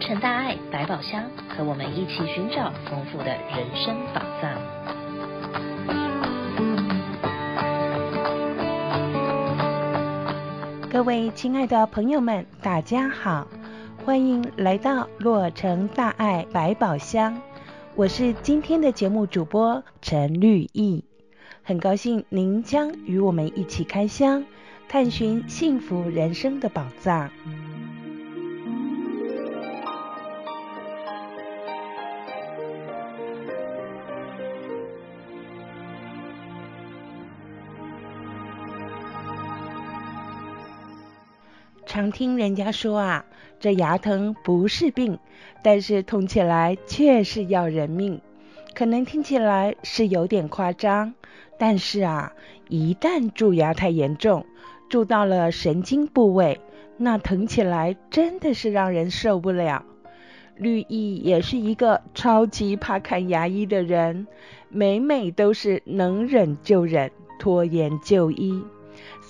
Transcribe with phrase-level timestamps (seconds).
[0.00, 4.58] 成大爱百宝箱，和我们一起寻找丰富的人生宝藏。
[10.90, 13.46] 各位亲爱的朋友们，大家好，
[14.02, 17.38] 欢迎来到洛成大爱百宝箱，
[17.94, 21.04] 我是今天的节目主播陈绿意，
[21.62, 24.42] 很高兴您将与我们一起开箱，
[24.88, 27.30] 探寻幸福人生的宝藏。
[41.90, 43.24] 常听人家说啊，
[43.58, 45.18] 这牙疼不是病，
[45.60, 48.20] 但是痛起来却是要人命。
[48.76, 51.14] 可能听起来是有点夸张，
[51.58, 52.32] 但是啊，
[52.68, 54.46] 一旦蛀牙太严重，
[54.88, 56.60] 蛀到了神经部位，
[56.96, 59.84] 那疼起来真的是让人受不了。
[60.54, 64.28] 绿意也是一个超级怕看牙医的人，
[64.68, 68.62] 每每都是能忍就忍，拖延就医。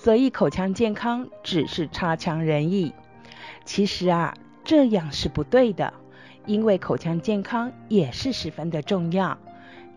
[0.03, 2.91] 所以口腔健康只是差强人意，
[3.65, 5.93] 其实啊，这样是不对的，
[6.47, 9.37] 因为口腔健康也是十分的重要。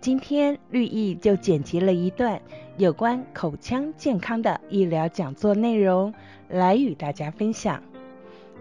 [0.03, 2.39] 今天绿意就剪辑了一段
[2.77, 6.13] 有关口腔健康的医疗讲座内容
[6.51, 7.83] 来与大家分享。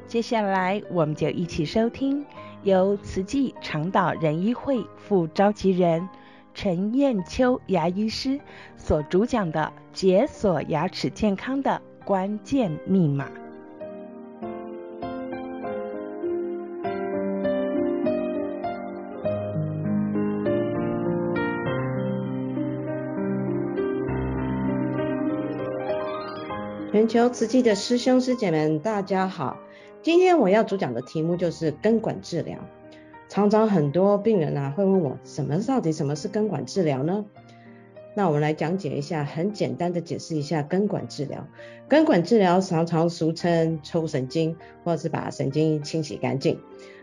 [0.08, 2.26] 接下来我们就一起收听
[2.62, 6.08] 由慈济长岛人医会副召集人。
[6.54, 8.40] 陈彦秋牙医师
[8.78, 13.30] 所主讲的解锁牙齿健康的关键密码。
[26.92, 29.58] 全球慈济的师兄师姐们，大家好，
[30.04, 32.60] 今天我要主讲的题目就是根管治疗。
[33.34, 37.26] 常常很多病人啊会问我，什么到底什么是根管治疗呢？
[38.16, 41.48] 那我们来讲解一下，很简单的解释一下根管治疗。
[41.88, 46.60] 根管治疗常常俗称抽神经，或者是把神经清洗干净。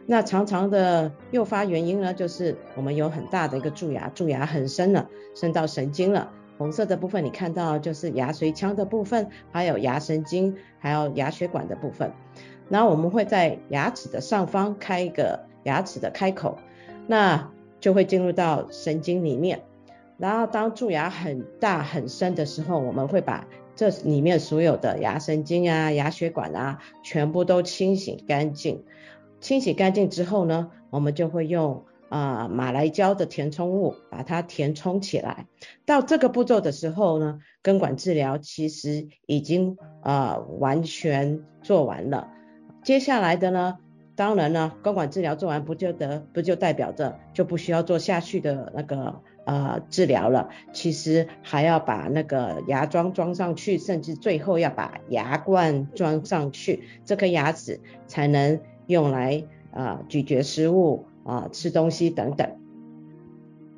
[0.06, 6.30] 那常常的诱发原因呢，就是我们有很大的一个蛀牙，蛀牙很深了，深到神经了。
[6.58, 12.12] 红色的部分你看到就是牙髓腔的部分，还有牙神经，还有牙血管的部分。
[12.68, 15.49] 然后我们会在牙齿的上方开一个。
[15.64, 16.58] 牙齿的开口，
[17.06, 17.50] 那
[17.80, 19.62] 就会进入到神经里面。
[20.18, 28.84] 然后当蛀牙很大很深的时候，我们会把这里面所有的牙神经啊、牙血管啊，全部都清洗干净。
[29.40, 35.46] 清洗干净之后呢，我们就会用啊、呃、马来胶的填充物把它填充起来。
[35.86, 42.30] 到这个步骤的时候呢，根管治疗其实已经啊、完全做完了。
[42.84, 43.78] 接下来的呢？
[44.20, 50.50] 当然呢，根管治疗做完不就得不就代表着就不需要做下去的那个呃治疗了？
[50.74, 59.42] 其实还要把那个牙桩装上去，甚至最后要把牙冠装上去，这颗牙齿才能用来
[59.72, 62.46] 啊、咀嚼食物啊、吃东西等等。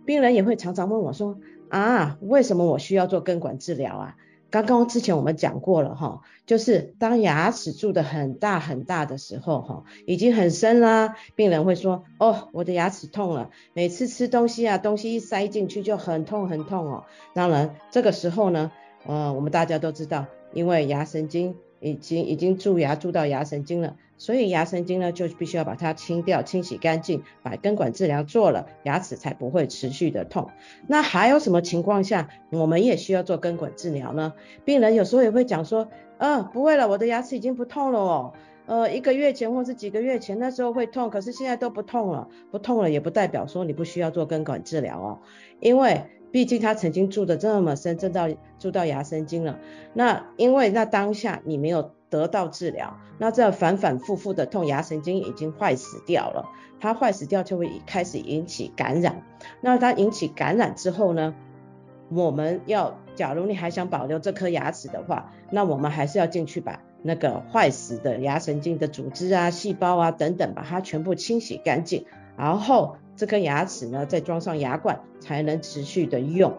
[0.05, 1.39] 病人也会常常问我说
[1.69, 4.17] 啊，为什么我需要做根管治疗啊？
[4.53, 17.05] 刚刚之前我们讲过了哈，就是当牙齿蛀得很大很大的时候哈，已经很深啦，病人会说哦，我的牙齿痛了，每次吃东西啊，东西一塞进去就很痛很痛哦。
[17.33, 18.71] 当然这个时候呢，
[19.07, 21.57] 呃，我们大家都知道，因为牙神经。
[21.83, 30.49] 已经已经蛀牙蛀到牙神经了，所以牙神经呢就必须要把它清掉、清洗干净，把根管治疗做了，牙齿才不会持续的痛。
[30.87, 34.33] 那还有什么情况下我们也需要做根管治疗呢？
[34.65, 35.89] 病人有时候也会讲说，
[36.19, 38.33] 嗯、呃，不会了，我的牙齿已经不痛了哦，
[38.67, 45.19] 呃，一个月前或是几个月前那时候会痛，可是现在都不痛了，不痛了也不代表说你不需要做根管治疗哦，
[45.61, 46.03] 因为。
[46.33, 48.27] 毕竟他曾经蛀得这么深，蛀到
[48.59, 49.59] 蛀到牙神经了。
[49.93, 56.49] 那因为那当下你没有得到治疗，那这反反复复的痛，牙神经已经坏死掉了。
[56.81, 59.23] 它坏死掉就会开始引起感染。
[59.61, 61.35] 那它引起感染之后呢，
[62.09, 72.07] 我们要，假如你还想保留这颗牙齿的话，那我们还是要进去把那个坏死的牙神经的组织啊、细胞啊等等，把它全部清洗干净，
[72.37, 72.97] 然后。
[73.15, 76.55] 这颗牙齿呢，再装上牙冠才能持续的用。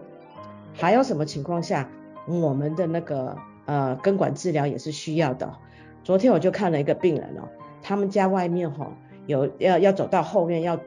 [0.75, 1.89] 还有什么情况下，
[2.27, 5.55] 我们的那个呃根管治疗也是需要的？
[6.03, 7.49] 昨天我就看了一个病人哦，
[7.81, 8.93] 他们家外面哈、哦、
[9.25, 10.79] 有要要走到后面要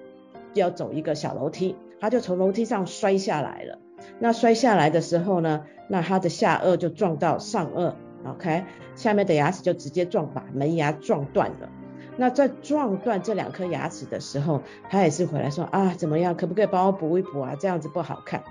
[0.55, 3.81] 要走一个小楼梯，他就从楼梯上摔下来了。
[4.21, 7.95] 那摔下来的时候呢，那他的下颚就撞到上颚
[8.31, 8.65] ，OK，
[8.95, 11.69] 下面的牙齿就直接撞把门牙撞断了。
[12.19, 17.57] 那在撞断这两颗牙齿的时候，他也是回来说啊，怎么样，可不可以帮我补一补啊？
[17.59, 18.43] 这样子不好看。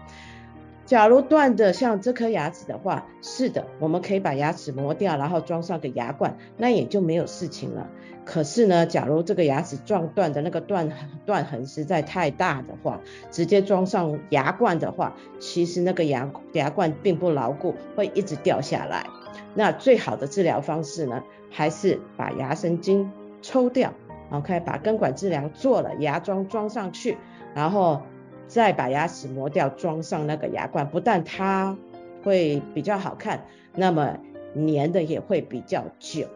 [0.85, 7.89] 假如断的像这颗牙齿的话，是的，我们可以把牙齿磨掉，然后装上个牙冠，那也就没有事情了。
[8.23, 10.91] 可是呢，假如这个牙齿撞断的那个断
[11.25, 13.01] 断痕实在太大的话，
[13.31, 19.07] 直接装上牙冠的话，其实那个牙牙冠并不牢固，会一直掉下来。
[19.55, 23.11] 那最好的治疗方式呢，还是把牙神经
[23.41, 23.93] 抽掉
[24.29, 27.17] ，OK，把根管治疗做了，牙桩装上去，
[27.55, 28.03] 然后。
[28.47, 31.75] 再把牙齿磨掉，装上那个牙冠，不但它
[32.23, 34.19] 会比较好看，那么
[34.53, 36.27] 粘的也会比较久。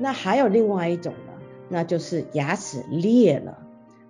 [0.00, 1.32] 那还有另外一种呢，
[1.68, 3.58] 那就是牙齿裂了。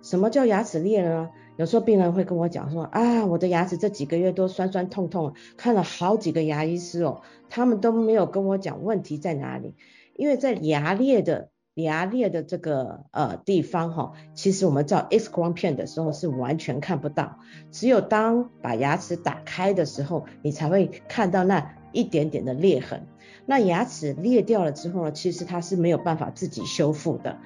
[0.01, 1.29] 什么叫牙齿裂了呢？
[1.59, 7.19] 有时候病人会跟我讲说啊，我的牙齿这几个月都酸酸痛痛，看了好几个牙医师哦，
[7.49, 9.75] 他们都没有跟我讲问题在哪里，
[10.15, 11.49] 因为在牙裂的。
[11.75, 17.39] 牙裂的这个呃地方哈，其实我们照 X 光片的时候是完全看不到，
[17.71, 23.07] 只有当把牙齿打开的时候，你才会看到那一点点的裂痕。
[23.45, 27.37] 那牙齿裂掉了之后呢，其实它是没有办法自己修复的。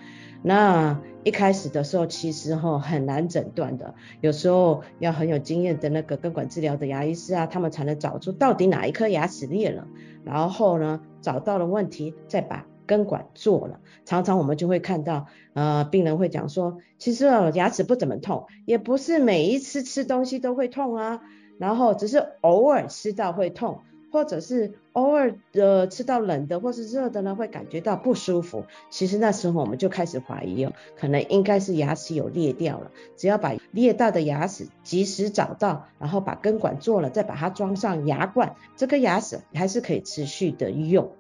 [0.44, 9.88] 那一开始的时候，其实哈很难诊断的，有时候要很有经验的那个根管治疗的牙医师啊，他们才能找出到底哪一颗牙齿裂了，
[10.24, 12.68] 然后呢找到了问题再把。
[12.86, 21.22] 根管做了，常常我们就会看到，呃，病人会讲说，其实啊，牙齿不怎么痛，也不是每一次吃东西都会痛啊，
[21.58, 23.80] 然后只是偶尔吃到会痛，
[24.14, 28.66] 或者是偶尔的吃到冷的或是热的呢，会感觉到不舒服。
[28.92, 32.92] 其实那时候我们就开始怀疑哦，可能应该是牙齿有裂掉了。
[33.18, 41.12] 只要把裂到的牙齿及时找到，然后把根管做了，再把它装上牙冠，这颗牙齿还是可以持续的用。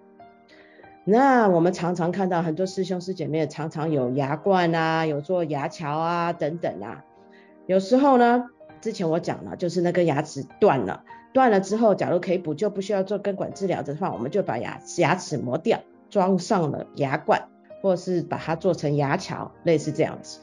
[1.03, 7.03] 那我们常常看到很多师兄师姐妹常常有牙冠啊，有做牙桥啊等等啊。
[7.65, 8.45] 有时候呢，
[8.81, 11.03] 之前我讲了，就是那个牙齿断了，
[11.33, 17.47] 断了之后，假如可以补救，不需要做根管治疗的话，我们就把牙牙齿磨掉，装上了牙冠，
[17.81, 20.39] 或是把它做成牙桥，类似这样子。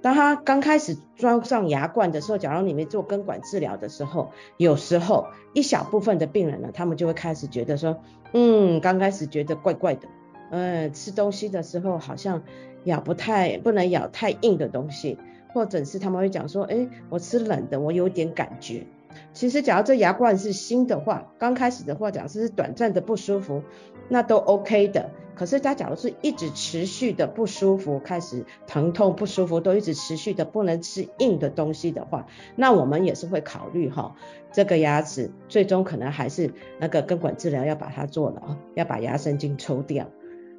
[0.00, 8.00] 当他刚开始装上牙冠的时候，假如你没做根管治疗的时候，有时候一小部分的病人呢，他们就会开始觉得说，
[8.32, 10.06] 嗯，刚开始觉得怪怪的，
[10.52, 12.44] 嗯，吃东西的时候好像
[12.84, 15.18] 咬不太，不能咬太硬的东西，
[15.52, 18.86] 或者是他们会讲说，哎，我吃冷的，我有点感觉。
[19.32, 23.62] 其实，假如这牙冠是新的话，刚开始的话讲是短暂的不舒服，
[24.08, 25.10] 那都 OK 的。
[25.34, 32.26] 可是他假如是一直持续的不舒服，开始疼痛不舒服，都一直持续的不能吃硬的东西的话，
[32.56, 34.16] 那我们也是会考虑哈，
[34.50, 40.08] 这个牙齿最终可能还是那个根管治疗要把它做了啊，要把牙神经抽掉。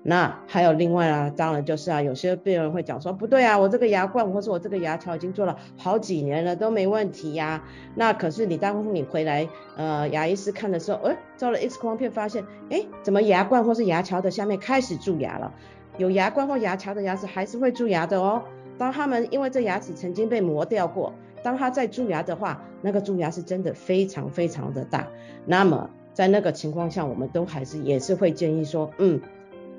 [0.01, 7.61] 那还有另外啊，当然就是啊，有些病人会讲说，不对啊，我这个牙冠或是我这个牙桥已经做了好几年了都没问题呀、
[7.95, 15.53] 那可是你当你回来，呃，牙医师看的时候，哎，照了 X 光片发现，哎，怎么牙冠或是牙桥的下面开始蛀牙了？
[15.97, 18.41] 有牙冠或牙桥的牙齿还是会蛀牙的哦。
[18.77, 21.13] 当他们因为这牙齿曾经被磨掉过，
[21.43, 25.05] 当他再蛀牙的话，那个蛀牙是真的非常非常的大。
[25.45, 29.19] 那么在那个情况下，我们都还是也是会建议说，嗯。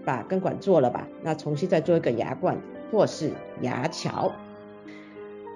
[0.05, 2.59] 把根管做了吧，那重新再做一个牙冠
[2.91, 4.33] 或是牙桥。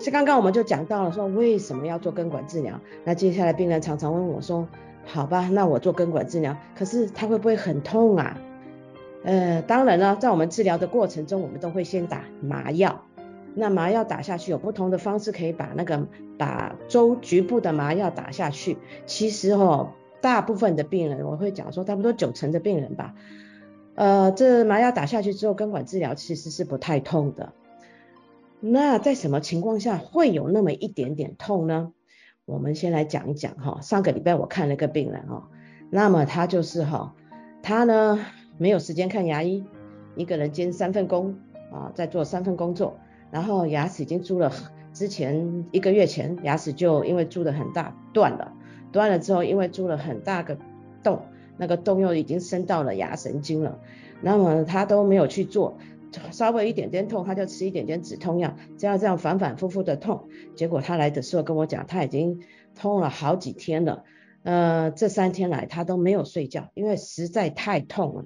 [0.00, 4.66] 是刚刚我们就讲到了说为什么要做根管治疗，那接下来病人常常问我说，
[5.06, 8.36] 好吧，那我做根管治疗，可是他会不会很痛啊？
[9.22, 13.02] 呃，当然了，在我们治疗的过程中，我们都会先打麻药。
[13.54, 18.76] 那麻药打下去有不同的方式，可以把那个把周局部的麻药打下去。
[19.06, 23.14] 其实哦，大部分的病人我会讲说，差不多九成的病人吧。
[23.94, 27.52] 呃，这麻药打下去之后，根管治疗其实是不太痛的。
[28.60, 31.92] 那在什么情况下会有那么一点点痛呢？
[32.44, 33.80] 我们先来讲一讲哈。
[33.82, 35.48] 上个礼拜我看了个病人哈，
[35.90, 37.14] 那么他就是哈，
[37.62, 38.24] 他呢
[38.58, 39.64] 没有时间看牙医，
[40.16, 41.36] 一个人兼三份工
[41.72, 42.98] 啊，在做三份工作，
[43.30, 44.50] 然后牙齿已经蛀了，
[44.92, 48.52] 之前一个月前牙齿就因为蛀得很大断了，
[48.90, 50.58] 断了之后因为蛀了很大个
[51.02, 51.22] 洞。
[51.56, 53.78] 那个洞又已经伸到了牙神经了，
[54.20, 55.76] 那么他都没有去做，
[56.30, 62.40] 稍微一点点痛他就吃一点点止痛药，这样这样反反复复的痛，结果他来的时候跟我讲他已经
[62.74, 64.04] 痛了好几天了，
[64.42, 68.24] 呃，这三天来他都没有睡觉，因为实在太痛了，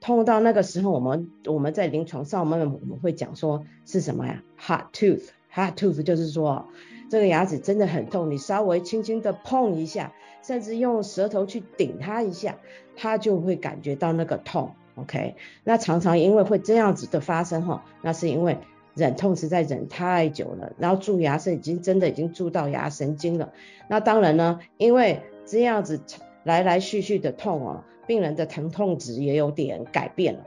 [0.00, 6.68] 痛到那个时候我们我们在临床上我们我们会讲说是什么呀？Hot tooth，hot tooth 就是说。
[7.10, 12.58] 这个牙齿真的很痛，你稍微轻轻的碰一下，甚至用舌头去顶它一下，
[12.96, 14.72] 它就会感觉到那个痛。
[14.96, 18.58] OK，那常常因为会这样子的发生哈，那是因为
[18.94, 23.52] 忍痛实在忍太久了，然后蛀牙是已经真的已经蛀到牙神经了。
[23.88, 26.00] 那当然呢，因为这样子
[26.44, 30.40] 来来续续的痛哦，病人的疼痛值也有点改变了。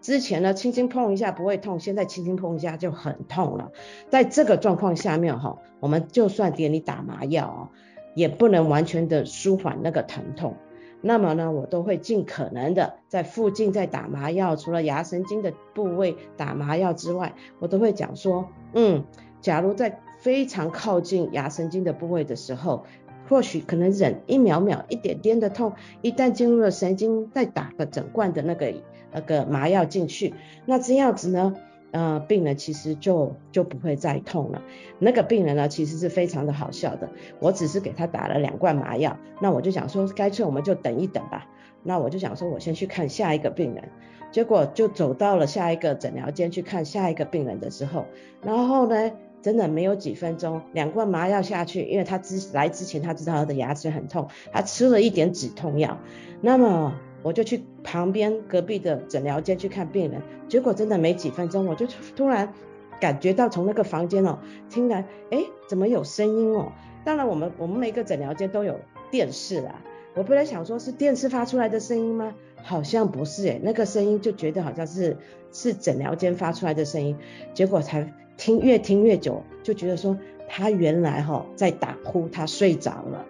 [0.00, 3.70] 之前呢，轻轻碰一下不会痛，现在轻轻碰一下就很痛了。
[4.10, 7.68] 在这个状况下面哈，我们就算给你打麻药哦，
[8.14, 10.56] 也不能完全的舒缓那个疼痛。
[11.00, 19.04] 那么呢，我都会尽可能的在附近再打麻药，除了牙神经的部位打麻药之外，我都会讲说，嗯，
[19.40, 22.84] 假如在非常靠近牙神经的部位的时候，
[23.28, 28.72] 或许可能忍一秒秒一点点的痛，一旦进入了神经，再打个整罐的那个
[29.12, 30.34] 那个麻药进去，
[30.66, 31.56] 那这样子呢？
[31.92, 34.62] 呃，病人其实就就不会再痛了。
[34.98, 37.08] 那个病人呢，其实是非常的好笑的。
[37.38, 41.46] 我只是给他打了两罐麻药，那我就想说，干脆我们就等一等吧。
[41.82, 43.84] 那我就想说，我先去看下一个病人。
[44.30, 48.06] 结果就走到了下一个诊疗间去看下一个病人的时候，
[48.42, 55.98] 然后呢，真的没有几分钟，两罐麻药下去，因为他之来之前他知道他的牙齿很痛，他吃了一点止痛药，
[56.40, 56.94] 那么。
[57.22, 61.86] 我就去旁边隔壁的诊疗间去看病人，结果真的没几分钟，我就
[62.16, 62.52] 突然
[63.00, 64.38] 感觉到从那个房间哦，
[64.68, 66.72] 听来，哎，怎么有声音哦？
[67.04, 68.78] 当然，我们我们每个诊疗间都有
[69.10, 69.82] 电视啦。
[70.14, 72.34] 我本来想说是电视发出来的声音吗？
[72.62, 75.16] 好像不是诶，那个声音就觉得好像是
[75.50, 77.16] 是诊疗间发出来的声音，
[77.54, 80.16] 结果才听越听越久，就觉得说
[80.48, 83.26] 他原来哈在打呼，他睡着了。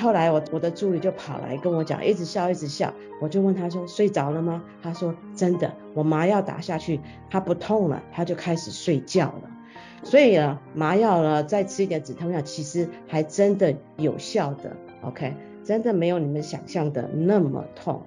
[0.00, 4.62] 后来我我的助理就跑来跟我讲，一直笑一直笑，我就问他说，睡着了吗？
[4.80, 9.50] 他说真的，我麻药打下去，他不痛了，他就开始睡觉了。
[10.04, 18.02] 所以啊，麻药呢再吃一点止痛药，其实还真的有效的，OK，真的没有你们想象的那么痛。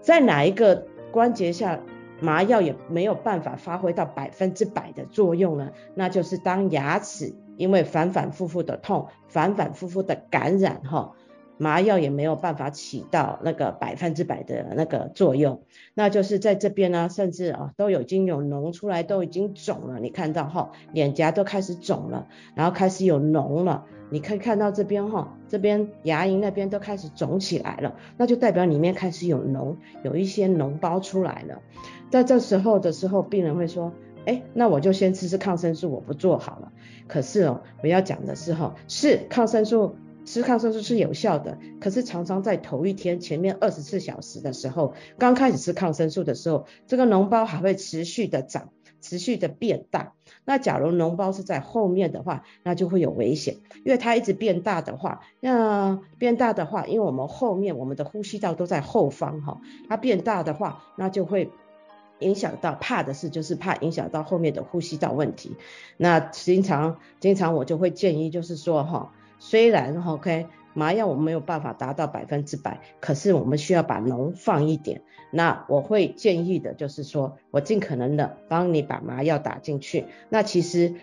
[0.00, 1.80] 在哪一个关节下
[2.20, 5.70] 麻药也没有办法发挥到百分之百的作用呢？
[5.94, 7.34] 那就是当牙齿。
[7.56, 11.12] 因为反反复复的痛，反反复复的感染，哈，
[11.56, 15.62] 麻药也没有办法起到那个百分之百的那个作用。
[15.94, 20.00] 那就是在这边呢，甚至啊都有已经有脓出来，都已经肿了。
[20.00, 23.84] 你看到哈，脸颊都开始肿了，然后开始有脓了。
[24.10, 31.62] 你可以看到这边哈，这边牙龈那边都开始肿起来了，那就代表里面开始有脓，有一些脓包出来了。
[32.10, 33.92] 在这时候的时候，病人会说。
[34.26, 36.72] 哎，那我就先吃吃抗生素，我不做好了。
[37.06, 48.70] 可是哦，我要讲的是哈，是抗生素吃抗生素是有效的，可是常常在头一天前面二十四小时的时候，刚开始吃抗生素的时候，这个脓包还会持续的长，
[49.02, 50.14] 持续的变大。
[50.46, 61.50] 那假如脓包是在后面的话，那就会有危险，因为它一直变大的话，那变大的话，因为我们后面我们的呼吸道都在后方哈，它变大的话，那就会。
[62.24, 65.56] 影响到，怕的是就是怕影响到后面的呼吸道问题。
[65.96, 75.02] 那经常经常我就会建议，就是说哈，虽然 OK 麻药我们没有办法达到百分之百，可是我们需要把脓放一点。
[75.30, 80.06] 那我会建议的就是说，我尽可能的帮你把麻药打进去。
[80.28, 80.94] 那其实。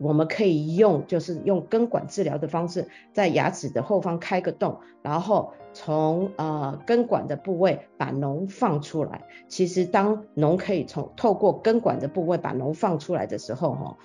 [0.00, 9.24] 我们可以用，就是用根管治疗的方式，在牙齿的后方开个洞，然后从呃根管的部位把脓放出来。
[9.48, 13.96] 其实当脓可以从透过根管的部位把脓放出来的时候，哈，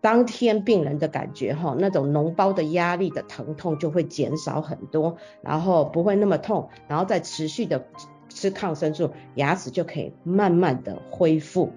[0.00, 7.86] 当天病人的感觉哈，那种脓包的压力的疼痛就会减少很多，然后不会那么痛，然后再持续的
[8.28, 11.72] 吃抗生素，牙齿就可以慢慢的恢复。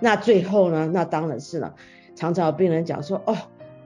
[0.00, 1.74] 那最后呢，那当然是了。
[2.14, 3.36] 常常有病人讲说，哦，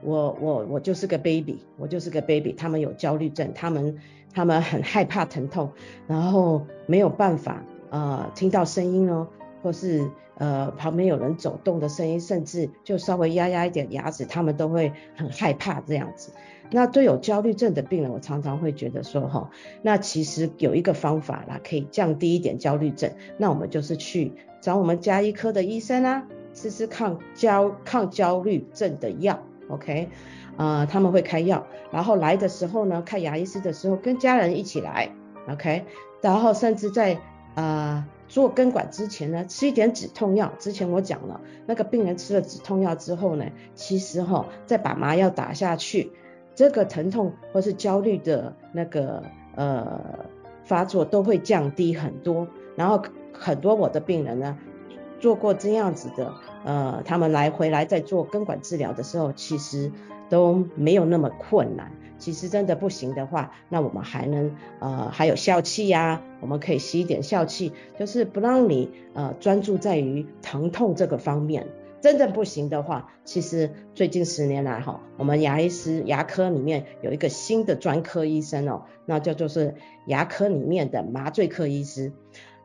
[0.01, 3.97] 我我我就是个 baby，我就是个 baby，他们有焦虑症，他们
[4.33, 5.71] 他们很害怕疼痛，
[6.07, 9.27] 然后没有办法呃听到声音哦，
[9.61, 16.31] 或是呃旁边有人走动的声音，甚至就稍微压压一点牙齿，他们都会很害怕这样子。
[16.71, 19.49] 那对有焦虑症的病人，我常常会觉得说，哈，
[19.81, 26.27] 那其实有一个方法啦，可以降低一点焦虑症，那我们就是去找我们家医科的医生啊。
[26.53, 29.39] 吃吃抗焦抗焦虑症的药
[29.69, 30.09] ，OK，
[30.57, 35.11] 呃，他们会开药，然后来的时候呢，看牙医师的时候跟家人一起来
[35.49, 35.85] ，OK，
[36.21, 37.19] 然后甚至在
[37.55, 40.51] 呃做根管之前呢，吃一点止痛药。
[40.59, 46.11] 之前我讲了，那个病人吃了止痛药之后呢，其实哈，再把麻药打下去，
[46.55, 49.23] 这个疼痛或是焦虑的那个
[49.55, 50.01] 呃
[50.63, 52.47] 发作都会降低很多。
[52.75, 53.01] 然后
[53.33, 54.57] 很多我的病人呢。
[55.19, 56.33] 做过这样子的，
[56.63, 59.91] 呃，他们来回来再做根管治疗的时候，其实
[60.29, 61.91] 都没有那么困难。
[62.17, 71.67] 其实真的不行的话，那我们还能呃还有笑气呀、我们可以吸一点笑气，就是不让你呃专注在于疼痛这个方面。
[72.01, 82.13] 真的不行的话，其实最近十年来哈，我们牙医师牙科里面有一个新的专科医生哦，那叫做是牙科里面的麻醉科医师。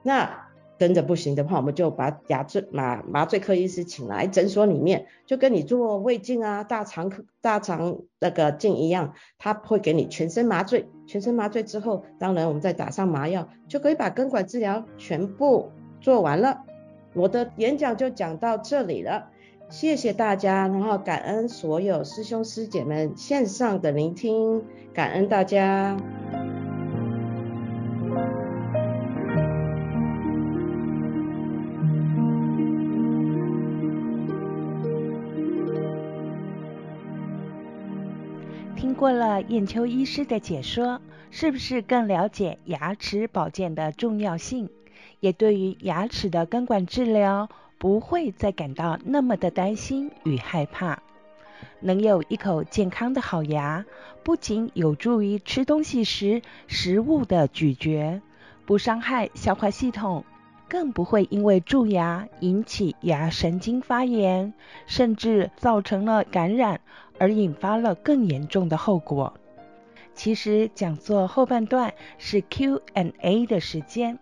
[0.02, 0.43] 那
[0.78, 16.62] 真的不行的话，我们就把牙醉麻麻醉科医师请来诊所里面，就跟你做胃镜啊、大肠大肠那个镜一样，他会给你全身麻醉，全身麻醉之后，当然我们再打上麻药，就可以把根管治疗全部做完了。
[17.14, 19.30] 我的演讲就讲到这里了，
[19.70, 25.96] 谢谢大家，然后感恩所有师兄师姐们线上的聆听，感恩大家。
[39.04, 40.98] 过了燕秋医师的解说，
[41.30, 44.70] 是不是更了解牙齿保健的重要性？
[45.20, 51.02] 也对于牙齿的根管治疗，不会再感到那么的担心与害怕。
[51.80, 53.84] 能有一口健康的好牙，
[54.22, 58.22] 不仅有助于吃东西时食物的咀嚼，
[58.64, 60.24] 不伤害消化系统，
[60.66, 64.54] 更不会因为蛀牙引起牙神经发炎，
[64.86, 66.80] 甚至造成了感染
[67.18, 69.34] 而引发了更严重的后果。
[70.14, 74.18] 其实讲座后半段是 Q&A 的时间。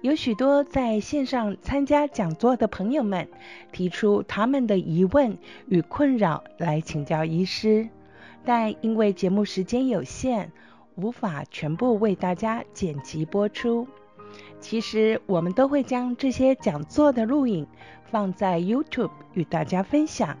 [0.00, 3.26] 有许多在线上参加讲座的朋友们
[3.72, 7.88] 提出他们的疑问与困扰来请教医师，
[8.44, 10.52] 但因为节目时间有限，
[10.96, 13.88] 无法全部为大家剪辑播出。
[14.60, 17.66] 其实我们都会将这些讲座的录影
[18.10, 20.36] 放在 YouTube 与大家分享。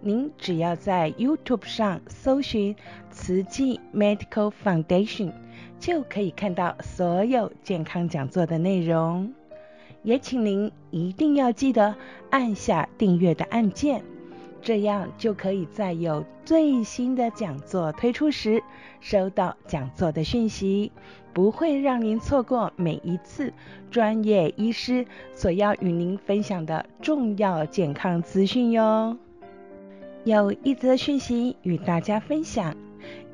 [0.00, 2.76] 您只要在 YouTube 上搜寻
[3.10, 5.32] 慈济 Medical Foundation。
[5.78, 9.30] 就可以看到所有健康讲座的内容，
[10.02, 11.94] 也请您一定要记得
[12.30, 14.02] 按下订阅的按键，
[14.62, 18.62] 这样就可以在有最新的讲座推出时
[19.00, 20.90] 收到讲座的讯息，
[21.34, 23.52] 不会让您错过每一次
[23.90, 25.04] 专业医师
[25.34, 29.18] 所要与您分享的重要健康资讯哟。
[30.26, 32.74] 有一则讯息与大家分享，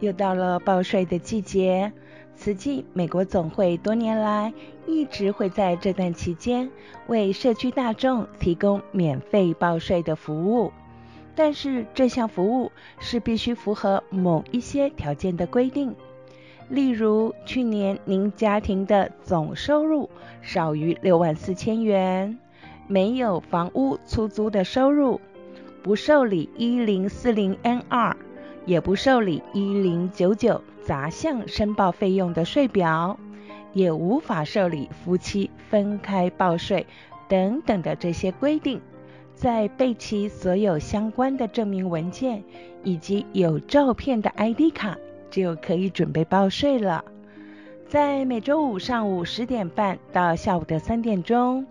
[0.01, 1.91] 又到了报税的季节。
[2.35, 4.53] 慈济美国总会多年来
[4.87, 6.71] 一直会在这段期间
[7.07, 10.71] 为社区大众提供免费报税的服务，
[11.35, 15.97] 但是这项服务是必须符合某一些条件的规定，
[16.69, 20.11] 例如去年您家庭的总收入
[20.43, 22.39] 少于六万四千元，
[22.87, 25.23] 没有房屋出租的收入，
[25.83, 28.17] 不受理一零四零 N 二，
[28.67, 30.63] 也不受理一零九九。
[30.85, 33.17] 杂项申报费用的税表，
[33.73, 36.85] 也无法受理夫妻分开报税
[37.29, 38.81] 等等的这些规定，
[39.33, 42.43] 在备齐所有相关的证明文件
[42.83, 44.99] 以及有照片的 ID 卡，
[45.31, 47.05] 就可以准备报税了。
[47.87, 51.65] 在每周五上午十点半到下午的三点钟，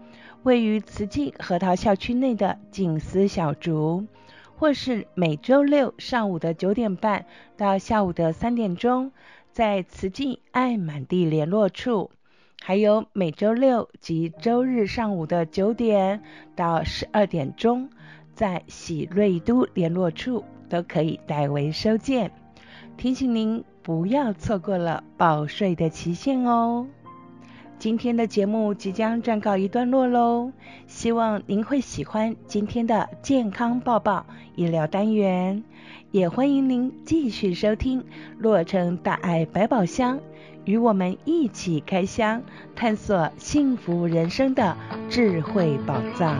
[0.43, 4.07] 位于慈济核桃校区内的静思小竹。
[4.55, 7.25] 或是每周六上午的九点半
[7.57, 9.11] 到下午的三点钟，
[9.51, 12.11] 在慈济爱满地联络处；
[12.61, 16.21] 还有每周六及周日上午的九点
[16.55, 17.89] 到十二点钟，
[18.35, 22.31] 在喜瑞都联络处都可以代为收件。
[22.97, 26.85] 提醒您不要错过了报税的期限哦。
[27.81, 30.51] 今天的节目即将暂告一段落喽，
[30.85, 34.23] 希望您会喜欢今天的健康抱抱
[34.55, 35.63] 医疗单元，
[36.11, 38.03] 也欢迎您继续收听
[38.37, 40.19] 洛城大爱百宝箱，
[40.63, 42.43] 与我们一起开箱
[42.75, 44.77] 探索幸福人生的
[45.09, 46.37] 智慧宝藏。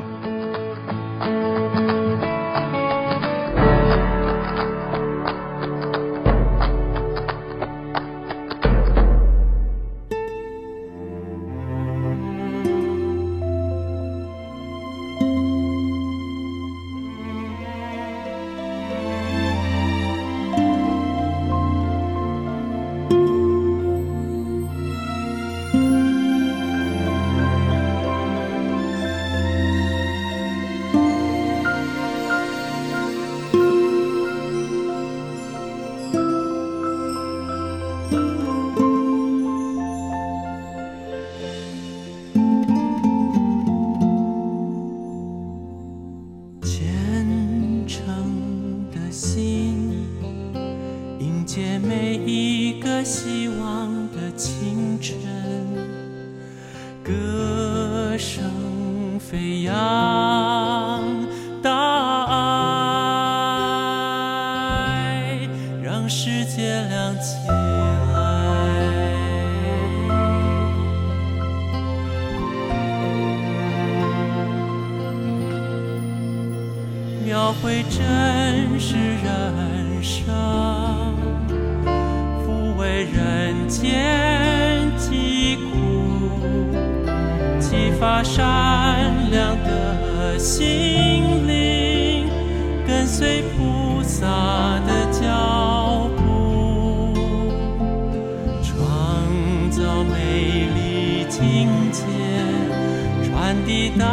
[103.71, 104.05] 的大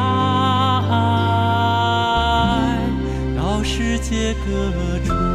[0.88, 0.97] 爱，
[3.37, 4.49] 到世界各
[5.05, 5.28] 处。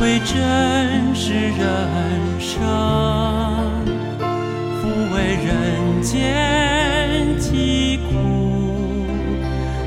[0.00, 1.60] 会真实人
[2.40, 2.58] 生，
[4.80, 8.16] 抚慰人间疾苦，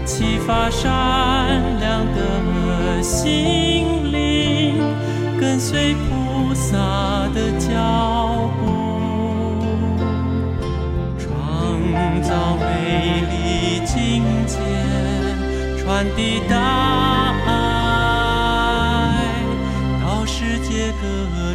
[0.06, 0.88] 启发善
[1.80, 4.76] 良的心灵，
[5.42, 6.78] 跟随菩萨
[7.34, 8.70] 的脚步。
[11.18, 14.60] 创造美丽境界，
[15.84, 17.03] 传递大。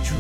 [0.01, 0.15] 处。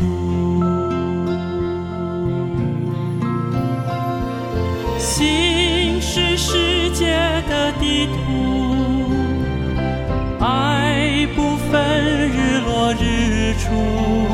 [4.99, 7.13] 心是世界
[7.49, 8.13] 的地图
[10.41, 14.28] 爱不分日落日出。